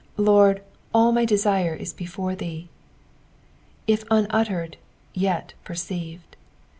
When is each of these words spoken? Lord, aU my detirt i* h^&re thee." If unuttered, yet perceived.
Lord, 0.17 0.63
aU 0.95 1.11
my 1.11 1.25
detirt 1.27 1.79
i* 1.79 1.83
h^&re 1.83 2.33
thee." 2.35 2.69
If 3.85 4.03
unuttered, 4.09 4.77
yet 5.13 5.53
perceived. 5.63 6.37